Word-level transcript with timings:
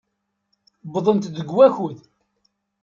Wwḍent-d 0.87 1.31
deg 1.37 1.49
wakud. 1.55 1.99